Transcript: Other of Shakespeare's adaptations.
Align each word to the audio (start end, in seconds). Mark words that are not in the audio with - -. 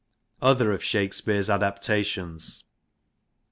Other 0.41 0.71
of 0.71 0.83
Shakespeare's 0.83 1.47
adaptations. 1.47 2.63